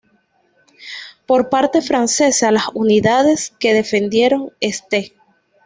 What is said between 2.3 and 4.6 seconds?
las unidades que defendieron